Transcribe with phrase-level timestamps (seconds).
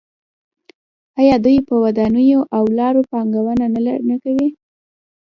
[1.19, 3.65] آیا دوی په ودانیو او لارو پانګونه
[4.09, 4.47] نه کوي؟